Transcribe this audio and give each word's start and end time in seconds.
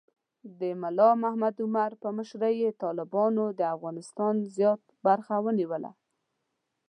د 0.59 0.61
ملا 0.81 1.09
محمد 1.21 1.55
عمر 1.65 1.91
په 2.01 2.09
مشرۍ 2.17 2.55
کې 2.61 2.77
طالبانو 2.83 3.45
د 3.59 3.61
افغانستان 3.75 4.35
زیات 4.55 4.81
برخه 5.05 5.35
ونیوله. 5.45 5.91